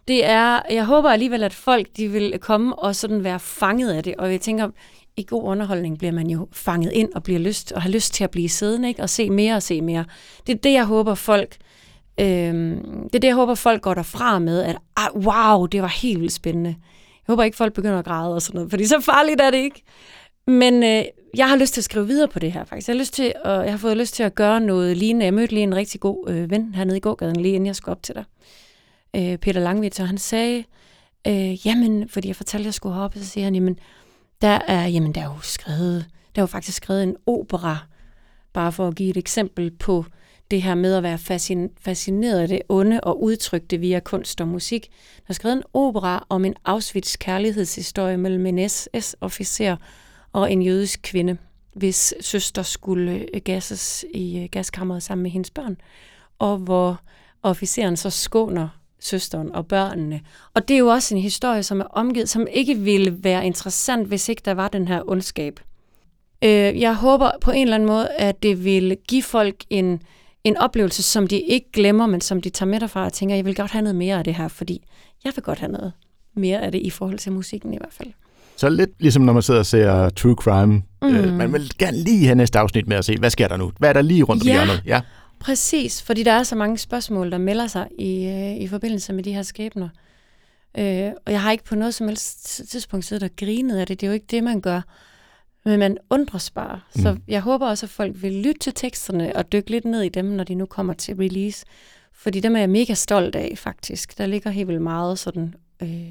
det 0.09 0.25
er, 0.25 0.61
jeg 0.71 0.85
håber 0.85 1.11
alligevel, 1.11 1.43
at 1.43 1.55
folk 1.55 1.87
de 1.97 2.09
vil 2.09 2.39
komme 2.39 2.79
og 2.79 2.97
sådan 2.97 3.25
være 3.25 3.41
fanget 3.41 3.93
af 3.93 4.03
det, 4.03 4.15
og 4.19 4.33
jeg 4.33 4.41
tænker, 4.41 4.71
i 5.17 5.25
god 5.29 5.43
underholdning 5.43 5.99
bliver 5.99 6.13
man 6.13 6.31
jo 6.31 6.49
fanget 6.53 6.93
ind 6.93 7.13
og 7.15 7.23
bliver 7.23 7.41
lyst 7.41 7.73
og 7.73 7.83
har 7.83 7.91
lyst 7.91 8.15
til 8.15 8.25
at 8.25 8.31
blive 8.31 8.49
siddende 8.49 8.89
ikke? 8.89 9.03
og 9.03 9.11
se 9.11 9.31
mere 9.31 9.55
og 9.55 9.63
se 9.63 9.81
mere. 9.81 10.05
Det 10.47 10.55
er 10.55 10.59
det, 10.59 10.73
jeg 10.73 10.85
håber 10.85 11.15
folk 11.15 11.57
øhm, 12.21 12.83
det 13.05 13.15
er 13.15 13.19
det, 13.21 13.29
jeg 13.29 13.35
håber 13.35 13.55
folk 13.55 13.83
går 13.83 13.95
derfra 13.95 14.39
med, 14.39 14.63
at 14.63 14.77
ah, 14.97 15.17
wow, 15.17 15.67
det 15.67 15.83
var 15.83 15.89
helt 16.03 16.21
vildt 16.21 16.33
spændende. 16.33 16.71
Jeg 17.29 17.33
håber 17.33 17.45
ikke, 17.45 17.57
folk 17.57 17.73
begynder 17.73 17.99
at 17.99 18.05
græde 18.05 18.35
og 18.35 18.43
sådan 18.43 18.59
noget, 18.59 18.71
fordi 18.71 18.87
så 18.87 19.01
farligt 19.01 19.41
er 19.41 19.51
det 19.51 19.59
ikke. 19.59 19.83
Men 20.47 20.83
øh, 20.83 21.05
jeg 21.37 21.49
har 21.49 21.57
lyst 21.57 21.75
til 21.75 21.81
at 21.81 21.85
skrive 21.85 22.07
videre 22.07 22.29
på 22.29 22.39
det 22.39 22.53
her, 22.53 22.65
faktisk. 22.65 22.89
Jeg 22.89 22.95
har, 22.95 22.99
lyst 22.99 23.15
til, 23.15 23.33
og 23.45 23.65
jeg 23.65 23.73
har 23.73 23.79
fået 23.79 23.97
lyst 23.97 24.15
til 24.15 24.23
at 24.23 24.35
gøre 24.35 24.61
noget 24.61 24.97
lignende. 24.97 25.25
Jeg 25.25 25.35
mødte 25.35 25.55
lige 25.55 25.63
en 25.63 25.77
rigtig 25.77 26.01
god 26.01 26.31
øh, 26.31 26.51
ven 26.51 26.75
hernede 26.75 26.97
i 26.97 27.01
gågaden, 27.01 27.41
lige 27.41 27.55
inden 27.55 27.67
jeg 27.67 27.77
skulle 27.77 27.93
op 27.93 28.03
til 28.03 28.15
dig. 28.15 28.25
Øh, 29.17 29.39
Peter 29.39 29.61
Langvidt, 29.61 30.01
og 30.01 30.09
han 30.09 30.19
sagde, 30.19 30.65
øh, 31.27 31.67
jamen, 31.67 32.09
fordi 32.09 32.29
jeg 32.29 32.37
fortalte, 32.37 32.63
at 32.63 32.67
jeg 32.67 32.75
skulle 32.75 33.01
op, 33.01 33.15
så 33.17 33.25
siger 33.25 33.45
han, 33.45 33.55
jamen, 33.55 33.79
der 34.43 34.59
er, 34.67 34.87
jamen, 34.87 35.13
der 35.13 35.21
er 35.21 35.25
jo 35.25 35.41
skrevet, 35.43 36.07
der 36.35 36.41
er 36.41 36.43
jo 36.43 36.47
faktisk 36.47 36.77
skrevet 36.77 37.03
en 37.03 37.17
opera, 37.27 37.79
bare 38.53 38.73
for 38.73 38.89
at 38.89 38.95
give 38.95 39.11
et 39.11 39.17
eksempel 39.17 39.71
på 39.71 40.05
det 40.51 40.63
her 40.63 40.75
med 40.75 40.95
at 40.95 41.03
være 41.03 41.19
fascineret 41.81 42.41
af 42.41 42.49
det 42.49 42.63
onde 42.69 43.01
og 43.01 43.23
udtrykke 43.23 43.67
det 43.67 43.81
via 43.81 44.01
kunst 44.01 44.41
og 44.41 44.49
musik. 44.49 44.89
Der 45.17 45.25
er 45.29 45.35
skrevet 45.35 45.57
en 45.57 45.63
opera 45.75 46.27
om 46.29 46.45
en 46.45 46.55
Auschwitz 46.65 47.17
kærlighedshistorie 47.17 48.17
mellem 48.17 48.47
en 48.47 48.69
SS-officer 48.69 49.77
og 50.33 50.53
en 50.53 50.63
jødisk 50.63 51.01
kvinde, 51.03 51.37
hvis 51.73 52.15
søster 52.21 52.63
skulle 52.63 53.27
øh, 53.35 53.41
gasses 53.45 54.05
i 54.15 54.39
øh, 54.39 54.49
gaskammeret 54.53 55.03
sammen 55.03 55.23
med 55.23 55.31
hendes 55.31 55.51
børn, 55.51 55.77
og 56.39 56.59
hvor 56.59 57.01
officeren 57.43 57.97
så 57.97 58.11
skåner 58.11 58.69
søsteren 59.01 59.55
og 59.55 59.67
børnene. 59.67 60.21
Og 60.55 60.69
det 60.69 60.75
er 60.75 60.79
jo 60.79 60.87
også 60.87 61.15
en 61.15 61.21
historie, 61.21 61.63
som 61.63 61.81
er 61.81 61.85
omgivet, 61.85 62.29
som 62.29 62.47
ikke 62.53 62.75
ville 62.75 63.17
være 63.25 63.47
interessant, 63.47 64.09
hvis 64.09 64.29
ikke 64.29 64.43
der 64.45 64.55
var 64.55 64.69
den 64.69 64.89
her 64.89 65.03
ondskab. 65.11 65.61
Øh, 66.45 66.81
jeg 66.81 66.95
håber 66.95 67.31
på 67.41 67.51
en 67.51 67.63
eller 67.63 67.75
anden 67.75 67.89
måde, 67.89 68.09
at 68.09 68.43
det 68.43 68.65
vil 68.65 68.97
give 69.09 69.23
folk 69.23 69.57
en, 69.71 70.03
en 70.45 70.57
oplevelse, 70.57 71.03
som 71.03 71.27
de 71.27 71.41
ikke 71.41 71.73
glemmer, 71.73 72.07
men 72.07 72.21
som 72.21 72.43
de 72.43 72.51
tager 72.51 72.71
med 72.71 72.81
derfra 72.81 73.05
og 73.05 73.13
tænker, 73.13 73.35
jeg 73.35 73.45
vil 73.45 73.55
godt 73.55 73.71
have 73.71 73.83
noget 73.83 73.97
mere 73.97 74.19
af 74.19 74.25
det 74.25 74.35
her, 74.35 74.49
fordi 74.49 74.83
jeg 75.25 75.33
vil 75.37 75.45
godt 75.45 75.59
have 75.59 75.73
noget 75.73 75.93
mere 76.35 76.63
af 76.63 76.73
det 76.73 76.81
i 76.83 76.91
forhold 76.91 77.19
til 77.19 77.33
musikken 77.33 77.75
i 77.75 77.77
hvert 77.77 77.93
fald. 77.93 78.09
Så 78.57 78.69
lidt 78.69 78.91
ligesom 79.01 79.23
når 79.23 79.33
man 79.33 79.43
sidder 79.43 79.61
og 79.61 79.67
ser 79.67 80.11
True 80.11 80.35
Crime. 80.35 80.83
Mm. 81.03 81.09
Øh, 81.09 81.33
man 81.33 81.53
vil 81.53 81.71
gerne 81.79 81.97
lige 81.97 82.25
have 82.25 82.35
næste 82.35 82.59
afsnit 82.59 82.89
med 82.89 82.97
at 82.97 83.05
se, 83.05 83.17
hvad 83.19 83.31
sker 83.31 83.49
der 83.49 83.57
nu? 83.57 83.73
Hvad 83.79 83.89
er 83.89 83.93
der 83.93 84.03
lige 84.03 84.23
rundt 84.23 84.43
om 84.43 84.47
ja. 84.47 84.53
hjørnet? 84.53 84.83
Ja, 84.87 85.01
præcis. 85.41 86.03
Fordi 86.03 86.23
der 86.23 86.33
er 86.33 86.43
så 86.43 86.57
mange 86.57 86.79
spørgsmål, 86.79 87.31
der 87.31 87.39
melder 87.39 87.67
sig 87.67 87.89
i, 87.99 88.27
øh, 88.27 88.57
i 88.57 88.69
forbindelse 88.69 89.13
med 89.13 89.25
de 89.25 89.33
her 89.33 89.43
skæbner. 89.43 89.89
Øh, 90.79 91.11
og 91.27 91.33
jeg 91.33 91.43
har 91.43 91.53
ikke 91.53 91.65
på 91.65 91.75
noget 91.75 91.95
som 91.95 92.09
helst 92.09 92.63
tidspunkt 92.71 93.05
siddet 93.05 93.23
og 93.23 93.31
grinet 93.37 93.77
af 93.77 93.87
det. 93.87 94.01
Det 94.01 94.07
er 94.07 94.11
jo 94.11 94.15
ikke 94.15 94.27
det, 94.31 94.45
man 94.45 94.61
gør. 94.61 94.81
Men 95.65 95.79
man 95.79 95.99
undres 96.11 96.51
bare. 96.51 96.81
Mm. 96.95 97.03
Så 97.03 97.17
jeg 97.29 97.41
håber 97.41 97.67
også, 97.67 97.87
at 97.87 97.91
folk 97.91 98.23
vil 98.23 98.33
lytte 98.33 98.59
til 98.61 98.75
teksterne 98.75 99.37
og 99.37 99.53
dykke 99.53 99.71
lidt 99.71 99.85
ned 99.85 100.03
i 100.03 100.09
dem, 100.09 100.25
når 100.25 100.45
de 100.45 100.55
nu 100.55 100.67
kommer 100.67 100.93
til 100.93 101.15
release. 101.17 101.67
Fordi 102.15 102.41
dem 102.41 102.57
er 102.57 102.61
jeg 102.61 102.71
mega 102.71 102.95
stolt 102.95 103.37
af, 103.37 103.53
faktisk. 103.57 104.19
Der 104.19 104.27
ligger 104.27 104.51
helt 104.51 104.69
vildt 104.69 104.83
meget 104.83 105.19
sådan... 105.19 105.55
Øh, 105.83 106.09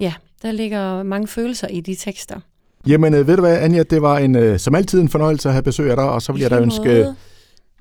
ja, 0.00 0.14
der 0.42 0.52
ligger 0.52 1.02
mange 1.02 1.28
følelser 1.28 1.68
i 1.68 1.80
de 1.80 1.94
tekster. 1.94 2.40
Jamen, 2.86 3.14
øh, 3.14 3.26
ved 3.26 3.36
du 3.36 3.42
hvad, 3.42 3.58
Anja, 3.58 3.82
det 3.82 4.02
var 4.02 4.18
en, 4.18 4.36
øh, 4.36 4.58
som 4.58 4.74
altid 4.74 5.00
en 5.00 5.08
fornøjelse 5.08 5.48
at 5.48 5.52
have 5.52 5.62
besøg 5.62 5.90
af 5.90 5.96
dig, 5.96 6.04
og 6.04 6.22
så 6.22 6.32
vil 6.32 6.40
jeg 6.40 6.50
da 6.50 6.60
ønske, 6.60 6.90
øh, 6.90 7.06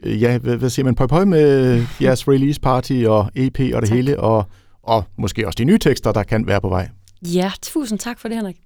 ja, 0.06 0.38
hvad, 0.38 0.58
hvad 0.58 0.70
siger 0.70 0.84
man, 0.84 0.96
pøj 0.96 1.08
pøj 1.08 1.26
med 1.26 1.76
jeres 2.02 2.28
release 2.28 2.60
party 2.60 3.04
og 3.08 3.32
EP 3.36 3.60
og 3.60 3.82
det 3.82 3.90
tak. 3.90 3.96
hele, 3.96 4.20
og, 4.20 4.46
og 4.84 5.04
måske 5.18 5.48
også 5.48 5.58
de 5.58 5.66
nye 5.66 5.78
tekster, 5.78 6.12
der 6.12 6.24
kan 6.24 6.48
være 6.48 6.62
på 6.62 6.70
vej. 6.70 6.90
Ja, 7.22 7.52
tusind 7.62 8.00
tak 8.00 8.20
for 8.20 8.28
det, 8.28 8.38
Henrik. 8.38 8.58